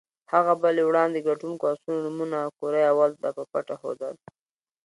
[0.33, 4.15] هغه به له وړاندې ګټونکو اسونو نومونه کراول ته په پټه ښودل.